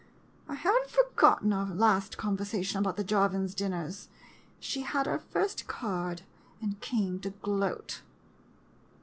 I 0.49 0.55
have 0.55 0.73
n't 0.81 0.89
forgotten 0.89 1.53
our 1.53 1.67
last 1.75 2.17
conver 2.17 2.39
sation 2.41 2.79
about 2.79 2.97
the 2.97 3.03
Jarvin 3.03 3.45
dinners— 3.55 4.09
she 4.59 4.81
had 4.81 5.05
her 5.05 5.19
first 5.19 5.67
card, 5.67 6.23
and 6.59 6.81
came 6.81 7.19
to 7.19 7.29
gloat. 7.29 8.01